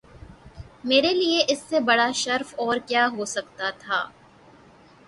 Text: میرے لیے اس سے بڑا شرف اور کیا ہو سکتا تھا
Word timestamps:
میرے 0.83 1.11
لیے 1.13 1.43
اس 1.47 1.59
سے 1.69 1.79
بڑا 1.81 2.09
شرف 2.15 2.53
اور 2.57 2.77
کیا 2.87 3.07
ہو 3.13 3.25
سکتا 3.27 3.69
تھا 3.79 4.03